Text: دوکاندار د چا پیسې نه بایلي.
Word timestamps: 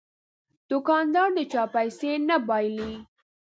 دوکاندار 0.71 1.29
د 1.37 1.39
چا 1.51 1.63
پیسې 1.75 2.11
نه 2.27 2.37
بایلي. 2.47 2.93